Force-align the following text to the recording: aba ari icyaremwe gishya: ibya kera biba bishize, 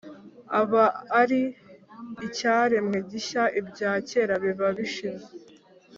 aba 0.59 0.83
ari 1.21 1.41
icyaremwe 2.27 2.97
gishya: 3.09 3.43
ibya 3.59 3.91
kera 4.09 4.33
biba 4.43 4.67
bishize, 4.77 5.29